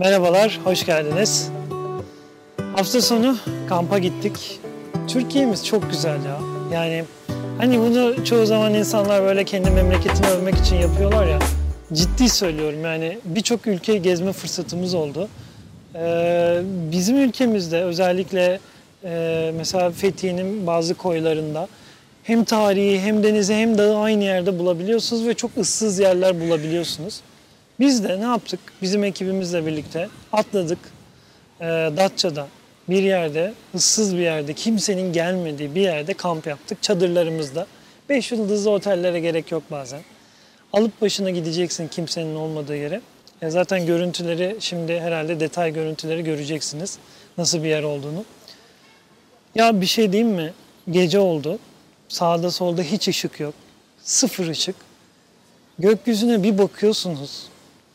Merhabalar, 0.00 0.60
hoş 0.64 0.86
geldiniz. 0.86 1.50
Hafta 2.76 3.02
sonu 3.02 3.36
kampa 3.68 3.98
gittik. 3.98 4.60
Türkiye'miz 5.08 5.66
çok 5.66 5.90
güzel 5.90 6.24
ya. 6.24 6.38
Yani 6.72 7.04
hani 7.58 7.78
bunu 7.78 8.24
çoğu 8.24 8.46
zaman 8.46 8.74
insanlar 8.74 9.22
böyle 9.22 9.44
kendi 9.44 9.70
memleketini 9.70 10.26
övmek 10.26 10.54
için 10.54 10.76
yapıyorlar 10.76 11.26
ya. 11.26 11.38
Ciddi 11.92 12.28
söylüyorum 12.28 12.84
yani 12.84 13.18
birçok 13.24 13.66
ülkeyi 13.66 14.02
gezme 14.02 14.32
fırsatımız 14.32 14.94
oldu. 14.94 15.28
Ee, 15.94 16.60
bizim 16.92 17.16
ülkemizde 17.16 17.82
özellikle 17.82 18.60
e, 19.04 19.52
mesela 19.56 19.90
Fethiye'nin 19.90 20.66
bazı 20.66 20.94
koylarında 20.94 21.68
hem 22.22 22.44
tarihi 22.44 23.00
hem 23.00 23.22
denizi 23.22 23.54
hem 23.54 23.78
dağı 23.78 23.96
aynı 23.96 24.24
yerde 24.24 24.58
bulabiliyorsunuz 24.58 25.26
ve 25.26 25.34
çok 25.34 25.50
ıssız 25.56 25.98
yerler 25.98 26.40
bulabiliyorsunuz. 26.40 27.20
Biz 27.80 28.04
de 28.04 28.20
ne 28.20 28.24
yaptık? 28.24 28.60
Bizim 28.82 29.04
ekibimizle 29.04 29.66
birlikte 29.66 30.08
atladık. 30.32 30.78
E, 31.60 31.64
Datça'da 31.66 32.46
bir 32.88 33.02
yerde, 33.02 33.54
ıssız 33.74 34.14
bir 34.14 34.22
yerde, 34.22 34.52
kimsenin 34.52 35.12
gelmediği 35.12 35.74
bir 35.74 35.80
yerde 35.80 36.14
kamp 36.14 36.46
yaptık. 36.46 36.82
Çadırlarımızda. 36.82 37.66
Beş 38.08 38.32
yıldızlı 38.32 38.70
otellere 38.70 39.20
gerek 39.20 39.52
yok 39.52 39.62
bazen. 39.70 40.00
Alıp 40.72 41.00
başına 41.00 41.30
gideceksin 41.30 41.88
kimsenin 41.88 42.34
olmadığı 42.34 42.76
yere. 42.76 43.00
E, 43.42 43.50
zaten 43.50 43.86
görüntüleri 43.86 44.56
şimdi 44.60 45.00
herhalde 45.00 45.40
detay 45.40 45.72
görüntüleri 45.72 46.24
göreceksiniz. 46.24 46.98
Nasıl 47.38 47.62
bir 47.62 47.68
yer 47.68 47.82
olduğunu. 47.82 48.24
Ya 49.54 49.80
bir 49.80 49.86
şey 49.86 50.12
diyeyim 50.12 50.32
mi? 50.32 50.52
Gece 50.90 51.18
oldu. 51.18 51.58
Sağda 52.08 52.50
solda 52.50 52.82
hiç 52.82 53.08
ışık 53.08 53.40
yok. 53.40 53.54
Sıfır 54.02 54.48
ışık. 54.48 54.76
Gökyüzüne 55.78 56.42
bir 56.42 56.58
bakıyorsunuz 56.58 57.48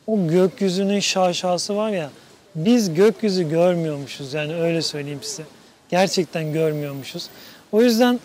o 0.08 0.28
gökyüzünün 0.28 1.00
şaşası 1.00 1.76
var 1.76 1.90
ya 1.90 2.10
biz 2.56 2.94
gökyüzü 2.94 3.50
görmüyormuşuz 3.50 4.34
yani 4.34 4.56
öyle 4.56 4.82
söyleyeyim 4.82 5.20
size. 5.22 5.44
Gerçekten 5.90 6.54
görmüyormuşuz. 6.54 7.30
O 7.72 7.82
yüzden 7.82 8.20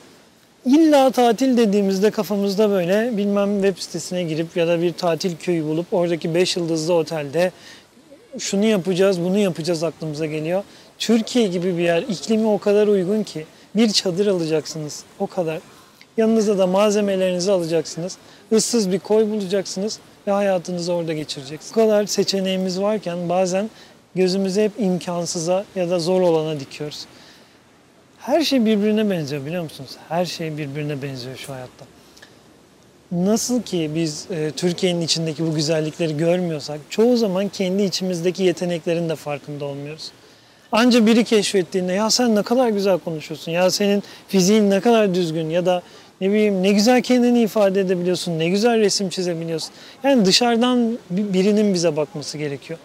illa 0.65 1.11
tatil 1.11 1.57
dediğimizde 1.57 2.11
kafamızda 2.11 2.71
böyle 2.71 3.17
bilmem 3.17 3.63
web 3.63 3.79
sitesine 3.79 4.23
girip 4.23 4.57
ya 4.57 4.69
da 4.69 4.83
bir 4.83 4.93
tatil 4.93 5.37
köyü 5.37 5.65
bulup 5.65 5.87
oradaki 5.93 6.35
5 6.35 6.57
yıldızlı 6.57 6.95
otelde 6.95 7.53
şunu 8.39 8.65
yapacağız, 8.65 9.21
bunu 9.21 9.39
yapacağız 9.39 9.83
aklımıza 9.83 10.27
geliyor. 10.27 10.63
Türkiye 10.99 11.49
gibi 11.49 11.79
bir 11.79 11.83
yer, 11.83 12.03
iklimi 12.03 12.47
o 12.47 12.59
kadar 12.59 12.87
uygun 12.87 13.23
ki 13.23 13.47
bir 13.77 13.93
çadır 13.93 14.27
alacaksınız 14.27 15.05
o 15.19 15.27
kadar. 15.27 15.59
Yanınıza 16.17 16.59
da 16.59 16.67
malzemelerinizi 16.67 17.53
alacaksınız. 17.53 18.19
Issız 18.51 18.93
bir 18.93 18.99
koy 18.99 19.31
bulacaksınız 19.31 19.99
ve 20.29 20.33
hayatınızı 20.33 20.93
orada 20.93 21.13
geçireceksiniz. 21.13 21.71
Bu 21.71 21.75
kadar 21.75 22.07
seçeneğimiz 22.07 22.81
varken 22.81 23.29
bazen 23.29 23.71
gözümüzü 24.15 24.61
hep 24.61 24.73
imkansıza 24.79 25.65
ya 25.75 25.91
da 25.91 25.99
zor 25.99 26.21
olana 26.21 26.61
dikiyoruz. 26.61 27.07
Her 28.19 28.43
şey 28.43 28.65
birbirine 28.67 29.11
benziyor 29.11 29.47
biliyor 29.47 29.63
musunuz? 29.63 29.91
Her 30.09 30.25
şey 30.25 30.59
birbirine 30.59 31.03
benziyor 31.03 31.37
şu 31.37 31.53
hayatta. 31.53 31.85
Nasıl 33.13 33.63
ki 33.63 33.91
biz 33.95 34.27
e, 34.31 34.51
Türkiye'nin 34.51 35.01
içindeki 35.01 35.47
bu 35.47 35.55
güzellikleri 35.55 36.17
görmüyorsak 36.17 36.81
çoğu 36.91 37.17
zaman 37.17 37.49
kendi 37.49 37.83
içimizdeki 37.83 38.43
yeteneklerin 38.43 39.09
de 39.09 39.17
farkında 39.17 39.65
olmuyoruz. 39.65 40.13
Anca 40.73 41.07
biri 41.07 41.25
keşfettiğinde 41.25 41.93
ya 41.93 42.11
sen 42.11 42.37
ne 42.37 42.43
kadar 42.43 42.69
güzel 42.69 42.99
konuşuyorsun 42.99 43.53
ya 43.53 43.71
senin 43.71 44.03
fiziğin 44.29 44.71
ne 44.71 44.81
kadar 44.81 45.15
düzgün 45.15 45.51
ya 45.51 45.67
da 45.67 45.83
ne 46.21 46.31
bileyim 46.31 46.63
ne 46.63 46.73
güzel 46.73 47.03
kendini 47.03 47.43
ifade 47.43 47.81
edebiliyorsun, 47.81 48.39
ne 48.39 48.49
güzel 48.49 48.81
resim 48.81 49.09
çizebiliyorsun. 49.09 49.71
Yani 50.05 50.25
dışarıdan 50.25 50.99
birinin 51.11 51.75
bize 51.75 51.97
bakması 51.97 52.39
gerekiyor. 52.39 52.79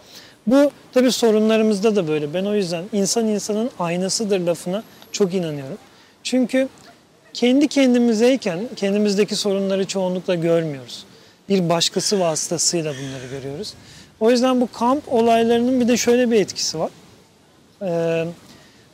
Bu 0.48 0.72
tabii 0.94 1.12
sorunlarımızda 1.12 1.96
da 1.96 2.08
böyle. 2.08 2.34
Ben 2.34 2.46
o 2.46 2.56
yüzden 2.56 2.84
insan 2.94 3.28
insanın 3.28 3.70
aynasıdır 3.80 4.40
lafına 4.40 4.84
çok 5.12 5.34
inanıyorum. 5.34 5.78
Çünkü 6.24 6.68
kendi 7.34 7.68
kendimizeyken 7.68 8.60
kendimizdeki 8.76 9.36
sorunları 9.36 9.88
çoğunlukla 9.88 10.36
görmüyoruz. 10.36 11.06
Bir 11.50 11.70
başkası 11.70 12.20
vasıtasıyla 12.20 12.94
bunları 12.94 13.28
görüyoruz. 13.32 13.74
O 14.20 14.32
yüzden 14.32 14.62
bu 14.62 14.72
kamp 14.72 15.14
olaylarının 15.14 15.82
bir 15.82 15.88
de 15.88 15.98
şöyle 15.98 16.32
bir 16.32 16.42
etkisi 16.42 16.80
var. 16.80 16.90
Ee, 17.82 18.26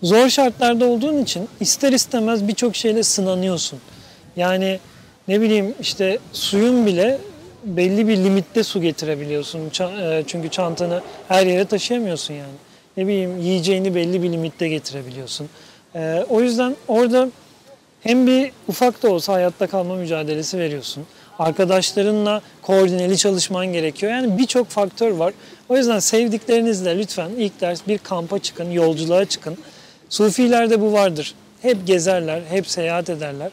zor 0.03 0.29
şartlarda 0.29 0.85
olduğun 0.85 1.23
için 1.23 1.49
ister 1.59 1.93
istemez 1.93 2.47
birçok 2.47 2.75
şeyle 2.75 3.03
sınanıyorsun. 3.03 3.79
Yani 4.35 4.79
ne 5.27 5.41
bileyim 5.41 5.75
işte 5.81 6.19
suyun 6.33 6.85
bile 6.85 7.17
belli 7.63 8.07
bir 8.07 8.17
limitte 8.17 8.63
su 8.63 8.81
getirebiliyorsun. 8.81 9.71
E, 10.01 10.23
çünkü 10.27 10.49
çantanı 10.49 11.01
her 11.27 11.45
yere 11.45 11.65
taşıyamıyorsun 11.65 12.33
yani. 12.33 12.53
Ne 12.97 13.07
bileyim 13.07 13.37
yiyeceğini 13.37 13.95
belli 13.95 14.23
bir 14.23 14.31
limitte 14.31 14.67
getirebiliyorsun. 14.67 15.49
E, 15.95 16.25
o 16.29 16.41
yüzden 16.41 16.75
orada 16.87 17.29
hem 18.01 18.27
bir 18.27 18.51
ufak 18.67 19.03
da 19.03 19.11
olsa 19.11 19.33
hayatta 19.33 19.67
kalma 19.67 19.95
mücadelesi 19.95 20.57
veriyorsun. 20.57 21.05
Arkadaşlarınla 21.39 22.41
koordineli 22.61 23.17
çalışman 23.17 23.65
gerekiyor. 23.65 24.11
Yani 24.11 24.37
birçok 24.37 24.67
faktör 24.67 25.11
var. 25.11 25.33
O 25.69 25.77
yüzden 25.77 25.99
sevdiklerinizle 25.99 26.97
lütfen 26.97 27.29
ilk 27.37 27.61
ders 27.61 27.87
bir 27.87 27.97
kampa 27.97 28.39
çıkın, 28.39 28.71
yolculuğa 28.71 29.25
çıkın. 29.25 29.57
Sufilerde 30.09 30.81
bu 30.81 30.93
vardır. 30.93 31.35
Hep 31.61 31.87
gezerler, 31.87 32.41
hep 32.49 32.67
seyahat 32.67 33.09
ederler. 33.09 33.51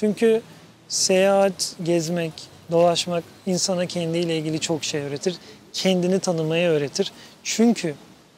Çünkü 0.00 0.42
seyahat, 0.88 1.76
gezmek, 1.84 2.32
dolaşmak 2.70 3.24
insana 3.46 3.86
kendiyle 3.86 4.38
ilgili 4.38 4.60
çok 4.60 4.84
şey 4.84 5.00
öğretir. 5.00 5.36
Kendini 5.72 6.20
tanımayı 6.20 6.68
öğretir. 6.68 7.12
Çünkü 7.42 7.94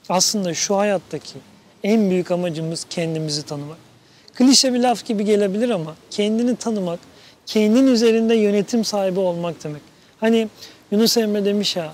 aslında 0.08 0.54
şu 0.54 0.76
hayattaki 0.76 1.38
en 1.84 2.10
büyük 2.10 2.30
amacımız 2.30 2.86
kendimizi 2.90 3.42
tanımak. 3.42 3.76
Klişe 4.34 4.74
bir 4.74 4.78
laf 4.78 5.04
gibi 5.04 5.24
gelebilir 5.24 5.70
ama 5.70 5.94
kendini 6.10 6.56
tanımak, 6.56 7.00
kendin 7.46 7.86
üzerinde 7.86 8.34
yönetim 8.34 8.84
sahibi 8.84 9.20
olmak 9.20 9.64
demek. 9.64 9.82
Hani 10.20 10.48
Yunus 10.90 11.16
Emre 11.16 11.44
demiş 11.44 11.76
ya, 11.76 11.92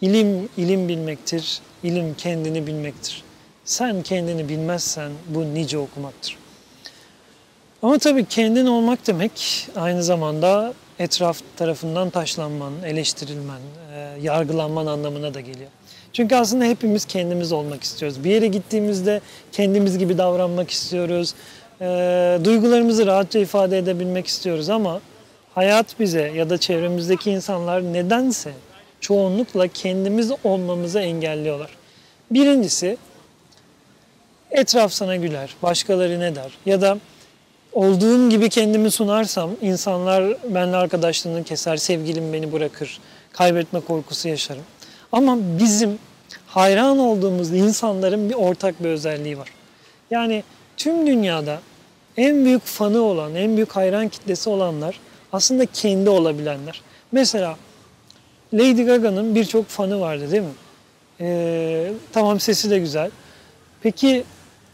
ilim 0.00 0.48
ilim 0.56 0.88
bilmektir, 0.88 1.60
ilim 1.82 2.14
kendini 2.14 2.66
bilmektir. 2.66 3.22
Sen 3.64 4.02
kendini 4.02 4.48
bilmezsen 4.48 5.12
bu 5.28 5.54
nice 5.54 5.78
okumaktır. 5.78 6.36
Ama 7.82 7.98
tabii 7.98 8.24
kendin 8.24 8.66
olmak 8.66 9.06
demek 9.06 9.66
aynı 9.76 10.02
zamanda 10.02 10.74
etraf 10.98 11.40
tarafından 11.56 12.10
taşlanman, 12.10 12.72
eleştirilmen, 12.86 13.60
e, 13.94 14.20
yargılanman 14.22 14.86
anlamına 14.86 15.34
da 15.34 15.40
geliyor. 15.40 15.70
Çünkü 16.12 16.34
aslında 16.34 16.64
hepimiz 16.64 17.04
kendimiz 17.04 17.52
olmak 17.52 17.82
istiyoruz. 17.82 18.24
Bir 18.24 18.30
yere 18.30 18.46
gittiğimizde 18.46 19.20
kendimiz 19.52 19.98
gibi 19.98 20.18
davranmak 20.18 20.70
istiyoruz. 20.70 21.34
E, 21.80 22.38
duygularımızı 22.44 23.06
rahatça 23.06 23.38
ifade 23.38 23.78
edebilmek 23.78 24.26
istiyoruz 24.26 24.70
ama 24.70 25.00
hayat 25.54 26.00
bize 26.00 26.32
ya 26.34 26.50
da 26.50 26.58
çevremizdeki 26.58 27.30
insanlar 27.30 27.82
nedense 27.82 28.52
çoğunlukla 29.00 29.68
kendimiz 29.68 30.32
olmamızı 30.44 31.00
engelliyorlar. 31.00 31.70
Birincisi 32.30 32.96
etraf 34.50 34.92
sana 34.92 35.16
güler, 35.16 35.54
başkaları 35.62 36.20
ne 36.20 36.34
der 36.34 36.52
ya 36.66 36.80
da 36.80 36.98
olduğum 37.72 38.30
gibi 38.30 38.48
kendimi 38.48 38.90
sunarsam 38.90 39.50
insanlar 39.62 40.36
benimle 40.54 40.76
arkadaşlığını 40.76 41.44
keser, 41.44 41.76
sevgilim 41.76 42.32
beni 42.32 42.52
bırakır, 42.52 43.00
kaybetme 43.32 43.80
korkusu 43.80 44.28
yaşarım. 44.28 44.64
Ama 45.12 45.38
bizim 45.58 45.98
hayran 46.46 46.98
olduğumuz 46.98 47.52
insanların 47.52 48.30
bir 48.30 48.34
ortak 48.34 48.84
bir 48.84 48.88
özelliği 48.88 49.38
var. 49.38 49.48
Yani 50.10 50.42
tüm 50.76 51.06
dünyada 51.06 51.60
en 52.16 52.44
büyük 52.44 52.64
fanı 52.64 53.00
olan, 53.02 53.34
en 53.34 53.56
büyük 53.56 53.76
hayran 53.76 54.08
kitlesi 54.08 54.50
olanlar 54.50 55.00
aslında 55.32 55.66
kendi 55.66 56.10
olabilenler. 56.10 56.82
Mesela 57.12 57.56
Lady 58.54 58.84
Gaga'nın 58.84 59.34
birçok 59.34 59.66
fanı 59.66 60.00
vardı 60.00 60.30
değil 60.30 60.42
mi? 60.42 60.48
Ee, 61.20 61.92
tamam 62.12 62.40
sesi 62.40 62.70
de 62.70 62.78
güzel. 62.78 63.10
Peki 63.82 64.24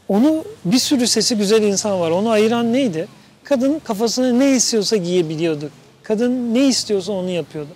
onu 0.09 0.45
bir 0.65 0.79
sürü 0.79 1.07
sesi 1.07 1.37
güzel 1.37 1.63
insan 1.63 2.01
var. 2.01 2.11
Onu 2.11 2.31
ayıran 2.31 2.73
neydi? 2.73 3.09
Kadın 3.45 3.79
kafasına 3.79 4.33
ne 4.33 4.57
istiyorsa 4.57 4.97
giyebiliyordu. 4.97 5.71
Kadın 6.03 6.55
ne 6.55 6.69
istiyorsa 6.69 7.13
onu 7.13 7.31
yapıyordu. 7.31 7.71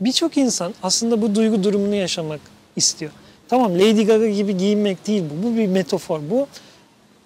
Birçok 0.00 0.36
insan 0.36 0.74
aslında 0.82 1.22
bu 1.22 1.34
duygu 1.34 1.64
durumunu 1.64 1.94
yaşamak 1.94 2.40
istiyor. 2.76 3.12
Tamam 3.48 3.74
Lady 3.74 4.04
Gaga 4.04 4.28
gibi 4.28 4.56
giyinmek 4.56 5.06
değil 5.06 5.22
bu. 5.30 5.46
Bu 5.46 5.56
bir 5.56 5.66
metafor. 5.66 6.20
Bu 6.30 6.46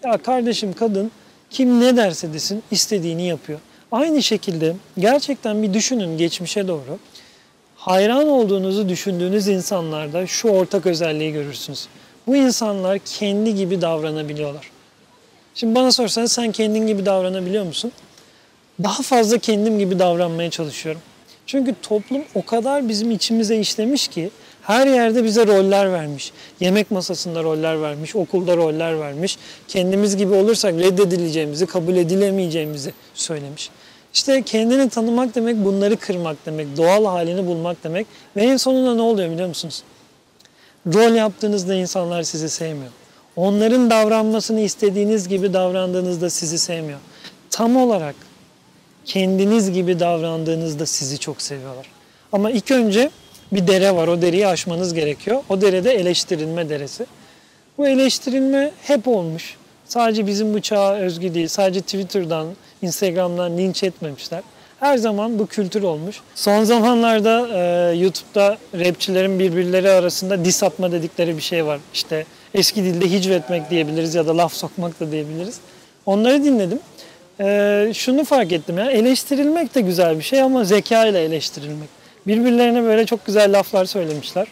ya 0.04 0.18
kardeşim 0.18 0.72
kadın 0.72 1.10
kim 1.50 1.80
ne 1.80 1.96
derse 1.96 2.32
desin 2.32 2.62
istediğini 2.70 3.26
yapıyor. 3.26 3.58
Aynı 3.92 4.22
şekilde 4.22 4.76
gerçekten 4.98 5.62
bir 5.62 5.74
düşünün 5.74 6.18
geçmişe 6.18 6.68
doğru. 6.68 6.98
Hayran 7.76 8.28
olduğunuzu 8.28 8.88
düşündüğünüz 8.88 9.48
insanlarda 9.48 10.26
şu 10.26 10.48
ortak 10.48 10.86
özelliği 10.86 11.32
görürsünüz. 11.32 11.88
Bu 12.26 12.36
insanlar 12.36 12.98
kendi 12.98 13.54
gibi 13.54 13.80
davranabiliyorlar. 13.80 14.70
Şimdi 15.54 15.74
bana 15.74 15.92
sorsanız 15.92 16.32
sen 16.32 16.52
kendin 16.52 16.86
gibi 16.86 17.06
davranabiliyor 17.06 17.64
musun? 17.64 17.92
Daha 18.82 19.02
fazla 19.02 19.38
kendim 19.38 19.78
gibi 19.78 19.98
davranmaya 19.98 20.50
çalışıyorum. 20.50 21.00
Çünkü 21.46 21.74
toplum 21.82 22.22
o 22.34 22.44
kadar 22.44 22.88
bizim 22.88 23.10
içimize 23.10 23.58
işlemiş 23.58 24.08
ki 24.08 24.30
Her 24.62 24.86
yerde 24.86 25.24
bize 25.24 25.46
roller 25.46 25.92
vermiş. 25.92 26.32
Yemek 26.60 26.90
masasında 26.90 27.42
roller 27.42 27.82
vermiş, 27.82 28.16
okulda 28.16 28.56
roller 28.56 29.00
vermiş. 29.00 29.38
Kendimiz 29.68 30.16
gibi 30.16 30.34
olursak 30.34 30.74
reddedileceğimizi, 30.74 31.66
kabul 31.66 31.96
edilemeyeceğimizi 31.96 32.92
söylemiş. 33.14 33.70
İşte 34.14 34.42
kendini 34.42 34.88
tanımak 34.88 35.34
demek 35.34 35.64
bunları 35.64 35.96
kırmak 35.96 36.36
demek, 36.46 36.76
doğal 36.76 37.04
halini 37.04 37.46
bulmak 37.46 37.84
demek. 37.84 38.06
Ve 38.36 38.42
en 38.42 38.56
sonunda 38.56 38.94
ne 38.94 39.02
oluyor 39.02 39.30
biliyor 39.30 39.48
musunuz? 39.48 39.82
Rol 40.94 41.14
yaptığınızda 41.14 41.74
insanlar 41.74 42.22
sizi 42.22 42.50
sevmiyor. 42.50 42.92
Onların 43.36 43.90
davranmasını 43.90 44.60
istediğiniz 44.60 45.28
gibi 45.28 45.52
davrandığınızda 45.52 46.30
sizi 46.30 46.58
sevmiyor. 46.58 46.98
Tam 47.50 47.76
olarak 47.76 48.14
kendiniz 49.04 49.72
gibi 49.72 50.00
davrandığınızda 50.00 50.86
sizi 50.86 51.18
çok 51.18 51.42
seviyorlar. 51.42 51.86
Ama 52.32 52.50
ilk 52.50 52.70
önce 52.70 53.10
bir 53.52 53.66
dere 53.66 53.94
var. 53.94 54.08
O 54.08 54.22
dereyi 54.22 54.46
aşmanız 54.46 54.94
gerekiyor. 54.94 55.42
O 55.48 55.60
derede 55.60 55.92
eleştirilme 55.92 56.68
deresi. 56.68 57.06
Bu 57.78 57.86
eleştirilme 57.86 58.70
hep 58.82 59.08
olmuş. 59.08 59.56
Sadece 59.84 60.26
bizim 60.26 60.54
bu 60.54 60.60
çağa 60.60 60.94
özgü 60.94 61.34
değil. 61.34 61.48
Sadece 61.48 61.80
Twitter'dan, 61.80 62.46
Instagram'dan 62.82 63.58
linç 63.58 63.82
etmemişler. 63.82 64.42
Her 64.80 64.96
zaman 64.96 65.38
bu 65.38 65.46
kültür 65.46 65.82
olmuş. 65.82 66.20
Son 66.34 66.64
zamanlarda 66.64 67.48
e, 67.54 67.96
YouTube'da 67.96 68.58
rapçilerin 68.74 69.38
birbirleri 69.38 69.90
arasında 69.90 70.44
dis 70.44 70.62
atma 70.62 70.92
dedikleri 70.92 71.36
bir 71.36 71.42
şey 71.42 71.66
var. 71.66 71.80
İşte 71.94 72.26
eski 72.54 72.84
dilde 72.84 73.10
hicvetmek 73.10 73.70
diyebiliriz 73.70 74.14
ya 74.14 74.26
da 74.26 74.36
laf 74.36 74.54
sokmak 74.54 75.00
da 75.00 75.12
diyebiliriz. 75.12 75.60
Onları 76.06 76.44
dinledim. 76.44 76.78
E, 77.40 77.92
şunu 77.94 78.24
fark 78.24 78.52
ettim 78.52 78.78
ya 78.78 78.90
eleştirilmek 78.90 79.74
de 79.74 79.80
güzel 79.80 80.18
bir 80.18 80.24
şey 80.24 80.42
ama 80.42 80.64
zeka 80.64 81.06
ile 81.06 81.24
eleştirilmek. 81.24 81.88
Birbirlerine 82.26 82.82
böyle 82.82 83.06
çok 83.06 83.26
güzel 83.26 83.58
laflar 83.58 83.84
söylemişler. 83.84 84.46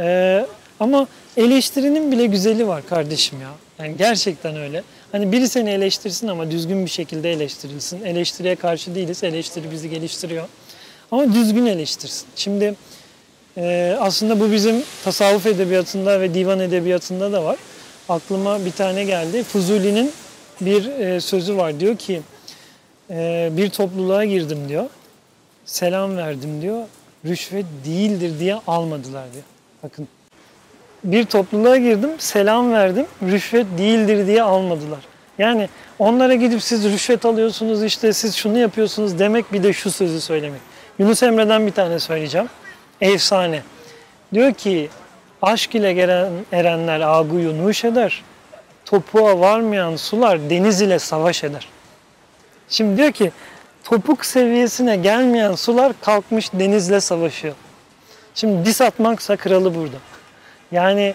E, 0.00 0.46
ama 0.80 1.06
eleştirinin 1.36 2.12
bile 2.12 2.26
güzeli 2.26 2.68
var 2.68 2.86
kardeşim 2.86 3.40
ya. 3.40 3.50
Yani 3.78 3.96
gerçekten 3.96 4.56
öyle. 4.56 4.82
Hani 5.12 5.32
biri 5.32 5.48
seni 5.48 5.70
eleştirsin 5.70 6.28
ama 6.28 6.50
düzgün 6.50 6.84
bir 6.84 6.90
şekilde 6.90 7.32
eleştirilsin. 7.32 8.04
Eleştiriye 8.04 8.56
karşı 8.56 8.94
değiliz. 8.94 9.24
Eleştiri 9.24 9.70
bizi 9.70 9.90
geliştiriyor. 9.90 10.48
Ama 11.10 11.34
düzgün 11.34 11.66
eleştirsin. 11.66 12.26
Şimdi 12.36 12.74
e, 13.56 13.96
aslında 14.00 14.40
bu 14.40 14.52
bizim 14.52 14.82
tasavvuf 15.04 15.46
edebiyatında 15.46 16.20
ve 16.20 16.34
divan 16.34 16.60
edebiyatında 16.60 17.32
da 17.32 17.44
var. 17.44 17.58
Aklıma 18.08 18.64
bir 18.64 18.72
tane 18.72 19.04
geldi. 19.04 19.42
Fuzuli'nin 19.42 20.12
bir 20.60 20.86
e, 20.86 21.20
sözü 21.20 21.56
var. 21.56 21.80
Diyor 21.80 21.96
ki 21.96 22.22
e, 23.10 23.48
bir 23.52 23.70
topluluğa 23.70 24.24
girdim 24.24 24.68
diyor. 24.68 24.86
Selam 25.64 26.16
verdim 26.16 26.62
diyor. 26.62 26.86
Rüşvet 27.24 27.66
değildir 27.84 28.40
diye 28.40 28.54
almadılar 28.54 29.32
diyor. 29.32 29.44
Bakın 29.82 30.08
bir 31.04 31.24
topluluğa 31.24 31.76
girdim, 31.76 32.10
selam 32.18 32.72
verdim, 32.72 33.06
rüşvet 33.22 33.66
değildir 33.78 34.26
diye 34.26 34.42
almadılar. 34.42 34.98
Yani 35.38 35.68
onlara 35.98 36.34
gidip 36.34 36.62
siz 36.62 36.84
rüşvet 36.84 37.24
alıyorsunuz, 37.24 37.84
işte 37.84 38.12
siz 38.12 38.34
şunu 38.34 38.58
yapıyorsunuz 38.58 39.18
demek 39.18 39.52
bir 39.52 39.62
de 39.62 39.72
şu 39.72 39.90
sözü 39.90 40.20
söylemek. 40.20 40.60
Yunus 40.98 41.22
Emre'den 41.22 41.66
bir 41.66 41.72
tane 41.72 41.98
söyleyeceğim. 41.98 42.48
Efsane. 43.00 43.62
Diyor 44.34 44.54
ki 44.54 44.88
aşk 45.42 45.74
ile 45.74 45.92
gelen 45.92 46.32
erenler 46.52 47.00
aguyu 47.00 47.58
nuş 47.58 47.84
eder. 47.84 48.22
Topuğa 48.84 49.40
varmayan 49.40 49.96
sular 49.96 50.50
deniz 50.50 50.82
ile 50.82 50.98
savaş 50.98 51.44
eder. 51.44 51.68
Şimdi 52.68 52.96
diyor 52.96 53.12
ki 53.12 53.32
topuk 53.84 54.26
seviyesine 54.26 54.96
gelmeyen 54.96 55.54
sular 55.54 55.92
kalkmış 56.00 56.52
denizle 56.52 57.00
savaşıyor. 57.00 57.54
Şimdi 58.34 58.64
dis 58.64 58.80
atmaksa 58.80 59.36
kralı 59.36 59.74
burada. 59.74 59.96
Yani 60.72 61.14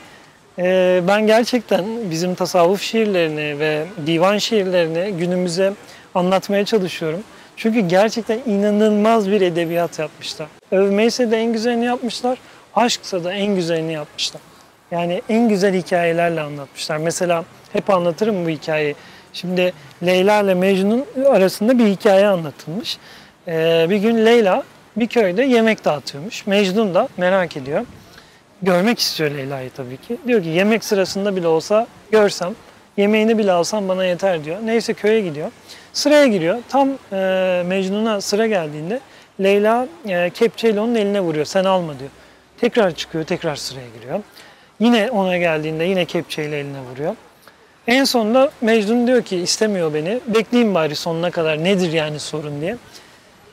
e, 0.59 1.01
ben 1.07 1.27
gerçekten 1.27 1.85
bizim 2.11 2.35
tasavvuf 2.35 2.81
şiirlerini 2.81 3.59
ve 3.59 3.85
divan 4.05 4.37
şiirlerini 4.37 5.17
günümüze 5.17 5.73
anlatmaya 6.15 6.65
çalışıyorum. 6.65 7.23
Çünkü 7.57 7.79
gerçekten 7.79 8.39
inanılmaz 8.45 9.31
bir 9.31 9.41
edebiyat 9.41 9.99
yapmışlar. 9.99 10.47
Övmeyse 10.71 11.31
de 11.31 11.37
en 11.37 11.53
güzelini 11.53 11.85
yapmışlar, 11.85 12.37
aşksa 12.75 13.23
da 13.23 13.33
en 13.33 13.55
güzelini 13.55 13.93
yapmışlar. 13.93 14.41
Yani 14.91 15.21
en 15.29 15.49
güzel 15.49 15.73
hikayelerle 15.73 16.41
anlatmışlar. 16.41 16.97
Mesela 16.97 17.45
hep 17.73 17.89
anlatırım 17.89 18.45
bu 18.45 18.49
hikayeyi. 18.49 18.95
Şimdi 19.33 19.73
Leyla 20.05 20.41
ile 20.41 20.53
Mecnun 20.53 21.05
arasında 21.27 21.79
bir 21.79 21.85
hikaye 21.85 22.27
anlatılmış. 22.27 22.97
Ee, 23.47 23.85
bir 23.89 23.97
gün 23.97 24.25
Leyla 24.25 24.63
bir 24.95 25.07
köyde 25.07 25.43
yemek 25.43 25.85
dağıtıyormuş. 25.85 26.47
Mecnun 26.47 26.93
da 26.93 27.07
merak 27.17 27.57
ediyor 27.57 27.85
görmek 28.63 28.99
istiyor 28.99 29.31
Leyla'yı 29.31 29.69
tabii 29.69 29.97
ki. 29.97 30.17
Diyor 30.27 30.43
ki 30.43 30.49
yemek 30.49 30.83
sırasında 30.83 31.35
bile 31.35 31.47
olsa 31.47 31.87
görsem, 32.11 32.55
yemeğini 32.97 33.37
bile 33.37 33.51
alsam 33.51 33.87
bana 33.87 34.05
yeter 34.05 34.43
diyor. 34.43 34.57
Neyse 34.63 34.93
köye 34.93 35.21
gidiyor. 35.21 35.51
Sıraya 35.93 36.27
giriyor. 36.27 36.57
Tam 36.69 36.89
e, 36.89 37.63
Mecnun'a 37.65 38.21
sıra 38.21 38.47
geldiğinde 38.47 38.99
Leyla 39.39 39.87
e, 40.07 40.29
kepçeyle 40.29 40.79
onun 40.79 40.95
eline 40.95 41.21
vuruyor. 41.21 41.45
Sen 41.45 41.63
alma 41.63 41.99
diyor. 41.99 42.09
Tekrar 42.57 42.95
çıkıyor, 42.95 43.23
tekrar 43.23 43.55
sıraya 43.55 43.87
giriyor. 43.99 44.19
Yine 44.79 45.11
ona 45.11 45.37
geldiğinde 45.37 45.83
yine 45.83 46.05
kepçeyle 46.05 46.59
eline 46.59 46.79
vuruyor. 46.91 47.15
En 47.87 48.03
sonunda 48.03 48.51
Mecnun 48.61 49.07
diyor 49.07 49.21
ki 49.21 49.37
istemiyor 49.37 49.93
beni. 49.93 50.19
Bekleyeyim 50.27 50.75
bari 50.75 50.95
sonuna 50.95 51.31
kadar 51.31 51.63
nedir 51.63 51.93
yani 51.93 52.19
sorun 52.19 52.61
diye. 52.61 52.77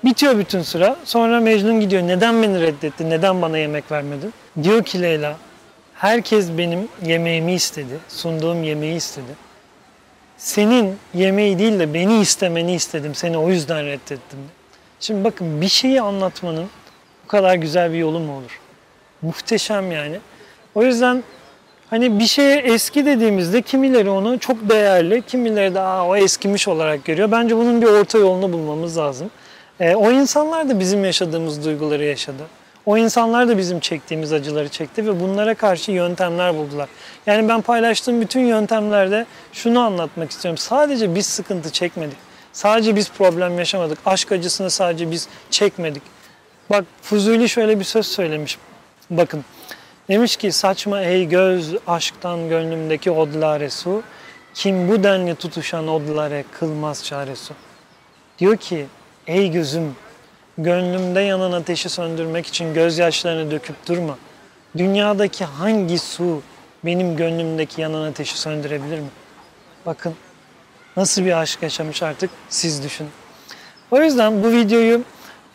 Bitiyor 0.04 0.38
bütün 0.38 0.62
sıra. 0.62 0.96
Sonra 1.04 1.40
Mecnun 1.40 1.80
gidiyor. 1.80 2.02
Neden 2.02 2.42
beni 2.42 2.60
reddettin? 2.60 3.10
Neden 3.10 3.42
bana 3.42 3.58
yemek 3.58 3.92
vermedin? 3.92 4.32
Diyor 4.62 4.84
ki 4.84 5.02
Leyla, 5.02 5.36
herkes 5.94 6.48
benim 6.58 6.88
yemeğimi 7.02 7.52
istedi. 7.52 7.98
Sunduğum 8.08 8.62
yemeği 8.62 8.96
istedi. 8.96 9.50
Senin 10.38 10.98
yemeği 11.14 11.58
değil 11.58 11.78
de 11.78 11.94
beni 11.94 12.20
istemeni 12.20 12.74
istedim. 12.74 13.14
Seni 13.14 13.38
o 13.38 13.50
yüzden 13.50 13.86
reddettim. 13.86 14.38
Şimdi 15.00 15.24
bakın 15.24 15.60
bir 15.60 15.68
şeyi 15.68 16.00
anlatmanın 16.00 16.66
bu 17.24 17.28
kadar 17.28 17.54
güzel 17.54 17.92
bir 17.92 17.98
yolu 17.98 18.20
mu 18.20 18.36
olur? 18.36 18.60
Muhteşem 19.22 19.92
yani. 19.92 20.18
O 20.74 20.82
yüzden 20.82 21.22
hani 21.90 22.18
bir 22.18 22.26
şeye 22.26 22.58
eski 22.58 23.06
dediğimizde 23.06 23.62
kimileri 23.62 24.10
onu 24.10 24.38
çok 24.38 24.68
değerli, 24.68 25.22
kimileri 25.22 25.74
de 25.74 25.80
Aa, 25.80 26.06
o 26.06 26.16
eskimiş 26.16 26.68
olarak 26.68 27.04
görüyor. 27.04 27.32
Bence 27.32 27.56
bunun 27.56 27.82
bir 27.82 27.86
orta 27.86 28.18
yolunu 28.18 28.52
bulmamız 28.52 28.98
lazım. 28.98 29.30
E, 29.80 29.94
o 29.94 30.10
insanlar 30.10 30.68
da 30.68 30.80
bizim 30.80 31.04
yaşadığımız 31.04 31.64
duyguları 31.64 32.04
yaşadı. 32.04 32.42
O 32.86 32.96
insanlar 32.96 33.48
da 33.48 33.58
bizim 33.58 33.80
çektiğimiz 33.80 34.32
acıları 34.32 34.68
çekti 34.68 35.06
ve 35.06 35.20
bunlara 35.20 35.54
karşı 35.54 35.92
yöntemler 35.92 36.54
buldular. 36.54 36.88
Yani 37.26 37.48
ben 37.48 37.62
paylaştığım 37.62 38.20
bütün 38.20 38.40
yöntemlerde 38.40 39.26
şunu 39.52 39.80
anlatmak 39.80 40.30
istiyorum. 40.30 40.58
Sadece 40.58 41.14
biz 41.14 41.26
sıkıntı 41.26 41.70
çekmedik. 41.70 42.16
Sadece 42.52 42.96
biz 42.96 43.10
problem 43.10 43.58
yaşamadık. 43.58 43.98
Aşk 44.06 44.32
acısını 44.32 44.70
sadece 44.70 45.10
biz 45.10 45.28
çekmedik. 45.50 46.02
Bak 46.70 46.84
Fuzuli 47.02 47.48
şöyle 47.48 47.78
bir 47.78 47.84
söz 47.84 48.06
söylemiş. 48.06 48.58
Bakın 49.10 49.44
demiş 50.08 50.36
ki 50.36 50.52
saçma 50.52 51.02
ey 51.02 51.28
göz 51.28 51.74
aşktan 51.86 52.48
gönlümdeki 52.48 53.10
odlare 53.10 53.70
su. 53.70 54.02
Kim 54.54 54.88
bu 54.88 55.02
denli 55.02 55.34
tutuşan 55.34 55.88
odlare 55.88 56.44
kılmaz 56.58 57.04
çare 57.04 57.36
su. 57.36 57.54
Diyor 58.38 58.56
ki 58.56 58.86
Ey 59.26 59.50
gözüm, 59.50 59.96
gönlümde 60.58 61.20
yanan 61.20 61.52
ateşi 61.52 61.88
söndürmek 61.88 62.46
için 62.46 62.74
gözyaşlarını 62.74 63.50
döküp 63.50 63.86
durma. 63.88 64.18
Dünyadaki 64.76 65.44
hangi 65.44 65.98
su 65.98 66.42
benim 66.84 67.16
gönlümdeki 67.16 67.80
yanan 67.80 68.02
ateşi 68.02 68.38
söndürebilir 68.38 68.98
mi? 68.98 69.08
Bakın 69.86 70.14
nasıl 70.96 71.24
bir 71.24 71.40
aşk 71.40 71.62
yaşamış 71.62 72.02
artık 72.02 72.30
siz 72.48 72.84
düşünün. 72.84 73.10
O 73.90 74.00
yüzden 74.00 74.42
bu 74.42 74.50
videoyu 74.52 75.02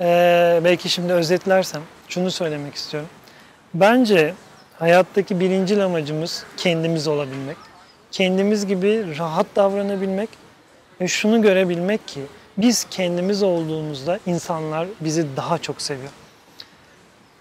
e, 0.02 0.60
belki 0.64 0.90
şimdi 0.90 1.14
özetlersem 1.14 1.82
şunu 2.10 2.32
söylemek 2.32 2.76
istiyorum. 2.76 3.10
Bence 3.74 4.34
hayattaki 4.80 5.40
birinci 5.40 5.84
amacımız 5.84 6.46
kendimiz 6.58 7.08
olabilmek. 7.08 7.58
Kendimiz 8.12 8.66
gibi 8.66 9.18
rahat 9.20 9.46
davranabilmek 9.56 10.30
ve 11.02 11.08
şunu 11.08 11.42
görebilmek 11.42 12.08
ki 12.08 12.22
biz 12.58 12.86
kendimiz 12.92 13.44
olduğumuzda 13.44 14.20
insanlar 14.26 14.88
bizi 15.02 15.38
daha 15.38 15.58
çok 15.58 15.82
seviyor. 15.82 16.12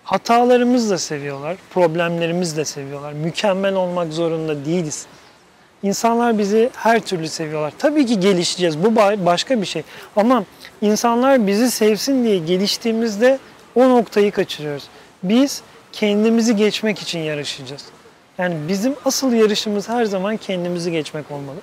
Hatalarımız 0.05 0.91
da 0.91 0.99
seviyorlar, 0.99 1.57
problemlerimiz 1.71 2.57
de 2.57 2.65
seviyorlar. 2.65 3.13
Mükemmel 3.13 3.75
olmak 3.75 4.13
zorunda 4.13 4.65
değiliz. 4.65 5.07
İnsanlar 5.83 6.39
bizi 6.39 6.71
her 6.77 7.01
türlü 7.01 7.29
seviyorlar. 7.29 7.73
Tabii 7.79 8.07
ki 8.07 8.21
gelişeceğiz. 8.21 8.85
Bu 8.85 8.97
başka 8.97 9.61
bir 9.61 9.67
şey. 9.67 9.83
Ama 10.17 10.45
insanlar 10.83 11.47
bizi 11.47 11.71
sevsin 11.71 12.25
diye 12.25 12.39
geliştiğimizde 12.39 13.39
o 13.75 13.89
noktayı 13.89 14.33
kaçırıyoruz. 14.33 14.85
Biz 15.23 15.63
kendimizi 15.93 16.57
geçmek 16.57 16.99
için 16.99 17.19
yarışacağız. 17.19 17.85
Yani 18.39 18.55
bizim 18.69 18.95
asıl 19.05 19.33
yarışımız 19.33 19.89
her 19.89 20.05
zaman 20.05 20.37
kendimizi 20.37 20.93
geçmek 20.93 21.31
olmalı. 21.31 21.59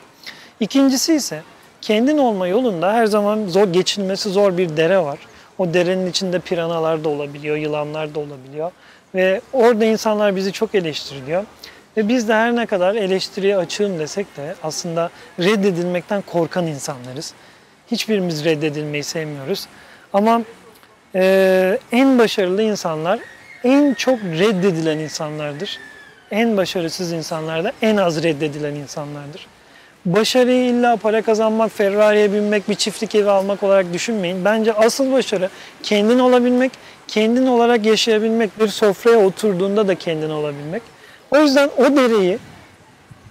İkincisi 0.60 1.14
ise 1.14 1.42
kendin 1.82 2.18
olma 2.18 2.48
yolunda 2.48 2.94
her 2.94 3.06
zaman 3.06 3.48
zor 3.48 3.68
geçilmesi 3.68 4.30
zor 4.30 4.58
bir 4.58 4.78
dere 4.78 5.00
var. 5.00 5.20
O 5.58 5.74
derenin 5.74 6.08
içinde 6.08 6.40
piranalar 6.40 7.04
da 7.04 7.10
olabiliyor, 7.10 7.56
yılanlar 7.56 8.16
da 8.16 8.20
olabiliyor. 8.20 8.72
Ve 9.16 9.42
orada 9.54 9.86
insanlar 9.86 10.36
bizi 10.36 10.52
çok 10.52 10.76
eleştiriliyor. 10.76 11.44
Ve 11.98 12.08
biz 12.08 12.28
de 12.28 12.34
her 12.34 12.56
ne 12.56 12.66
kadar 12.66 12.96
eleştiriye 12.96 13.58
açığım 13.58 14.00
desek 14.00 14.38
de 14.38 14.56
aslında 14.64 15.10
reddedilmekten 15.40 16.22
korkan 16.22 16.68
insanlarız. 16.68 17.34
Hiçbirimiz 17.92 18.46
reddedilmeyi 18.46 19.04
sevmiyoruz. 19.04 19.68
Ama 20.14 20.42
e, 21.16 21.80
en 21.92 22.20
başarılı 22.20 22.62
insanlar 22.62 23.20
en 23.64 23.94
çok 23.94 24.20
reddedilen 24.20 24.98
insanlardır. 24.98 25.80
En 26.32 26.58
başarısız 26.58 27.12
insanlar 27.12 27.64
da 27.64 27.72
en 27.82 27.98
az 27.98 28.24
reddedilen 28.24 28.76
insanlardır. 28.76 29.48
Başarıyı 30.06 30.66
illa 30.66 30.98
para 30.98 31.22
kazanmak, 31.22 31.72
Ferrari'ye 31.72 32.34
binmek, 32.34 32.70
bir 32.70 32.76
çiftlik 32.76 33.16
evi 33.16 33.30
almak 33.30 33.64
olarak 33.64 33.94
düşünmeyin. 33.94 34.46
Bence 34.46 34.74
asıl 34.74 35.12
başarı 35.12 35.50
kendin 35.84 36.20
olabilmek, 36.20 36.72
kendin 37.08 37.48
olarak 37.48 37.86
yaşayabilmek, 37.86 38.60
bir 38.60 38.68
sofraya 38.68 39.20
oturduğunda 39.20 39.88
da 39.88 39.96
kendin 39.96 40.30
olabilmek. 40.30 40.82
O 41.32 41.38
yüzden 41.38 41.70
o 41.78 41.96
dereyi 41.96 42.40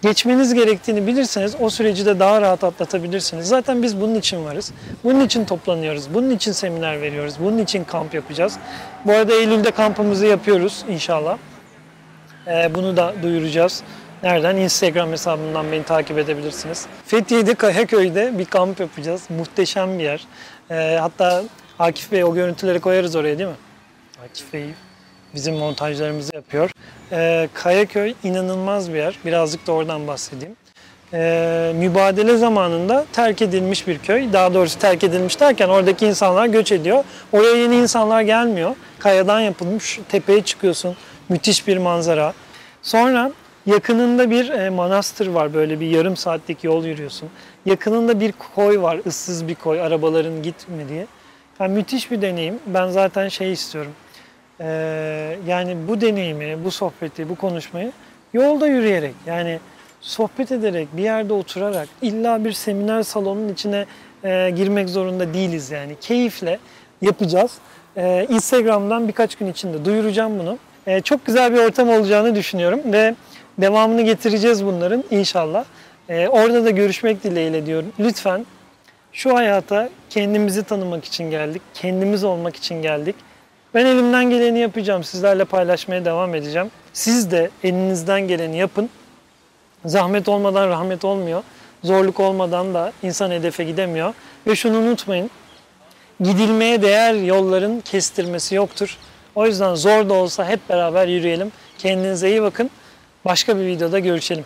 geçmeniz 0.02 0.54
gerektiğini 0.54 1.06
bilirseniz 1.06 1.56
o 1.60 1.70
süreci 1.70 2.06
de 2.06 2.20
daha 2.20 2.40
rahat 2.40 2.64
atlatabilirsiniz. 2.64 3.48
Zaten 3.48 3.82
biz 3.82 4.00
bunun 4.00 4.14
için 4.14 4.44
varız. 4.44 4.72
Bunun 5.04 5.24
için 5.24 5.44
toplanıyoruz. 5.44 6.14
Bunun 6.14 6.30
için 6.30 6.52
seminer 6.52 7.00
veriyoruz. 7.00 7.34
Bunun 7.40 7.58
için 7.58 7.84
kamp 7.84 8.14
yapacağız. 8.14 8.58
Bu 9.04 9.12
arada 9.12 9.32
Eylül'de 9.32 9.70
kampımızı 9.70 10.26
yapıyoruz 10.26 10.84
inşallah. 10.88 11.38
Ee, 12.46 12.74
bunu 12.74 12.96
da 12.96 13.14
duyuracağız. 13.22 13.82
Nereden? 14.22 14.56
Instagram 14.56 15.12
hesabından 15.12 15.72
beni 15.72 15.82
takip 15.82 16.18
edebilirsiniz. 16.18 16.86
Fethiye'de 17.06 17.54
Kayaköy'de 17.54 18.38
bir 18.38 18.44
kamp 18.44 18.80
yapacağız. 18.80 19.22
Muhteşem 19.28 19.98
bir 19.98 20.04
yer. 20.04 20.24
Ee, 20.70 20.98
hatta 21.00 21.42
Akif 21.78 22.12
Bey 22.12 22.24
o 22.24 22.34
görüntüleri 22.34 22.80
koyarız 22.80 23.16
oraya 23.16 23.38
değil 23.38 23.48
mi? 23.48 23.56
Akif 24.24 24.52
Bey 24.52 24.64
bizim 25.34 25.54
montajlarımızı 25.54 26.36
yapıyor. 26.36 26.70
Ee, 27.12 27.48
Kayaköy 27.54 28.14
inanılmaz 28.24 28.92
bir 28.92 28.98
yer. 28.98 29.18
Birazcık 29.24 29.66
da 29.66 29.72
oradan 29.72 30.06
bahsedeyim. 30.06 30.56
Ee, 31.12 31.72
mübadele 31.76 32.36
zamanında 32.36 33.04
terk 33.12 33.42
edilmiş 33.42 33.86
bir 33.86 33.98
köy. 33.98 34.32
Daha 34.32 34.54
doğrusu 34.54 34.78
terk 34.78 35.04
edilmiş 35.04 35.40
derken 35.40 35.68
oradaki 35.68 36.06
insanlar 36.06 36.46
göç 36.46 36.72
ediyor. 36.72 37.04
Oraya 37.32 37.56
yeni 37.56 37.76
insanlar 37.76 38.22
gelmiyor. 38.22 38.76
Kayadan 38.98 39.40
yapılmış. 39.40 40.00
Tepeye 40.08 40.42
çıkıyorsun. 40.42 40.96
Müthiş 41.28 41.66
bir 41.66 41.76
manzara. 41.76 42.32
Sonra 42.82 43.32
yakınında 43.66 44.30
bir 44.30 44.48
e, 44.48 44.70
manastır 44.70 45.26
var. 45.26 45.54
Böyle 45.54 45.80
bir 45.80 45.86
yarım 45.86 46.16
saatlik 46.16 46.64
yol 46.64 46.84
yürüyorsun. 46.84 47.28
Yakınında 47.66 48.20
bir 48.20 48.32
koy 48.54 48.82
var. 48.82 49.00
ıssız 49.06 49.48
bir 49.48 49.54
koy. 49.54 49.80
Arabaların 49.80 50.42
gitmediği. 50.42 51.06
Yani 51.60 51.74
müthiş 51.74 52.10
bir 52.10 52.22
deneyim. 52.22 52.58
Ben 52.66 52.88
zaten 52.88 53.28
şey 53.28 53.52
istiyorum. 53.52 53.92
Ee, 54.60 55.36
yani 55.46 55.76
bu 55.88 56.00
deneyimi, 56.00 56.64
bu 56.64 56.70
sohbeti, 56.70 57.28
bu 57.28 57.34
konuşmayı 57.34 57.92
yolda 58.32 58.66
yürüyerek 58.66 59.14
yani 59.26 59.58
sohbet 60.00 60.52
ederek, 60.52 60.88
bir 60.92 61.02
yerde 61.02 61.32
oturarak 61.32 61.88
illa 62.02 62.44
bir 62.44 62.52
seminer 62.52 63.02
salonunun 63.02 63.48
içine 63.48 63.86
e, 64.24 64.50
girmek 64.50 64.88
zorunda 64.88 65.34
değiliz 65.34 65.70
yani. 65.70 65.96
Keyifle 66.00 66.58
yapacağız. 67.02 67.58
E, 67.96 68.26
Instagram'dan 68.30 69.08
birkaç 69.08 69.34
gün 69.34 69.46
içinde 69.46 69.84
duyuracağım 69.84 70.38
bunu. 70.38 70.58
E, 70.86 71.00
çok 71.00 71.26
güzel 71.26 71.52
bir 71.52 71.58
ortam 71.58 71.88
olacağını 71.88 72.34
düşünüyorum 72.34 72.80
ve 72.84 73.14
devamını 73.60 74.02
getireceğiz 74.02 74.64
bunların 74.64 75.04
inşallah. 75.10 75.64
E, 76.08 76.28
orada 76.28 76.64
da 76.64 76.70
görüşmek 76.70 77.24
dileğiyle 77.24 77.66
diyorum. 77.66 77.92
Lütfen 78.00 78.46
şu 79.12 79.34
hayata 79.34 79.88
kendimizi 80.10 80.62
tanımak 80.62 81.04
için 81.04 81.30
geldik, 81.30 81.62
kendimiz 81.74 82.24
olmak 82.24 82.56
için 82.56 82.82
geldik. 82.82 83.16
Ben 83.74 83.86
elimden 83.86 84.30
geleni 84.30 84.58
yapacağım. 84.58 85.04
Sizlerle 85.04 85.44
paylaşmaya 85.44 86.04
devam 86.04 86.34
edeceğim. 86.34 86.70
Siz 86.92 87.30
de 87.30 87.50
elinizden 87.64 88.20
geleni 88.20 88.58
yapın. 88.58 88.90
Zahmet 89.84 90.28
olmadan 90.28 90.68
rahmet 90.68 91.04
olmuyor. 91.04 91.42
Zorluk 91.84 92.20
olmadan 92.20 92.74
da 92.74 92.92
insan 93.02 93.30
hedefe 93.30 93.64
gidemiyor. 93.64 94.14
Ve 94.46 94.56
şunu 94.56 94.78
unutmayın. 94.78 95.30
Gidilmeye 96.20 96.82
değer 96.82 97.14
yolların 97.14 97.80
kestirmesi 97.80 98.54
yoktur. 98.54 98.98
O 99.34 99.46
yüzden 99.46 99.74
zor 99.74 100.08
da 100.08 100.14
olsa 100.14 100.48
hep 100.48 100.68
beraber 100.68 101.08
yürüyelim. 101.08 101.52
Kendinize 101.78 102.30
iyi 102.30 102.42
bakın. 102.42 102.70
Başka 103.24 103.58
bir 103.58 103.66
videoda 103.66 103.98
görüşelim. 103.98 104.44